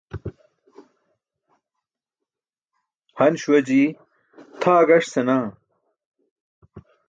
Han 3.17 3.33
śuwa 3.41 3.59
jii 3.67 3.85
tʰaa 4.61 4.81
gaṣ 4.87 5.03
senaa. 5.11 5.45